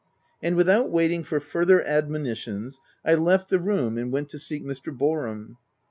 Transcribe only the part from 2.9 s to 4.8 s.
I left the room, and went to seek